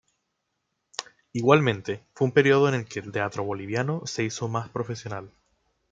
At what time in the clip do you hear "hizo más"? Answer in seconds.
4.23-4.67